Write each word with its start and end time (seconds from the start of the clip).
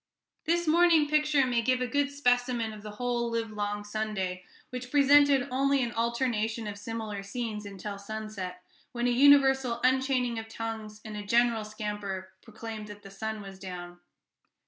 This 0.45 0.67
morning 0.67 1.07
picture 1.07 1.45
may 1.45 1.61
give 1.61 1.79
a 1.79 1.85
good 1.85 2.09
specimen 2.09 2.73
of 2.73 2.81
the 2.81 2.89
whole 2.93 3.31
livelong 3.31 3.83
Sunday, 3.83 4.43
which 4.71 4.89
presented 4.89 5.47
only 5.51 5.83
an 5.83 5.91
alternation 5.91 6.65
of 6.65 6.79
similar 6.79 7.21
scenes 7.21 7.67
until 7.67 7.99
sunset, 7.99 8.63
when 8.93 9.05
a 9.05 9.11
universal 9.11 9.79
unchaining 9.83 10.39
of 10.39 10.47
tongues 10.47 11.01
and 11.05 11.15
a 11.15 11.21
general 11.21 11.63
scamper 11.63 12.31
proclaimed 12.41 12.87
that 12.87 13.03
the 13.03 13.11
"sun 13.11 13.43
was 13.43 13.59
down." 13.59 13.99